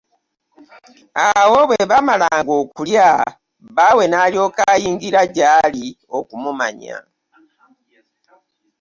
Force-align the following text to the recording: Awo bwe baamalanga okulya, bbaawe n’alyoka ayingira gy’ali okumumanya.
Awo 1.27 1.59
bwe 1.69 1.89
baamalanga 1.89 2.53
okulya, 2.63 3.09
bbaawe 3.65 4.03
n’alyoka 4.07 4.61
ayingira 4.73 5.21
gy’ali 5.35 5.85
okumumanya. 6.17 6.97